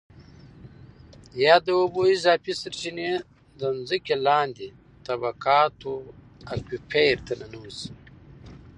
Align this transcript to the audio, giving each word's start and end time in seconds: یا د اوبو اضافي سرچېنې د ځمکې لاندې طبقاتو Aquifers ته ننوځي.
یا 1.43 1.55
د 1.65 1.67
اوبو 1.79 2.01
اضافي 2.15 2.53
سرچېنې 2.61 3.11
د 3.59 3.61
ځمکې 3.87 4.15
لاندې 4.27 4.67
طبقاتو 5.07 5.93
Aquifers 6.53 7.21
ته 7.27 7.33
ننوځي. 7.39 7.89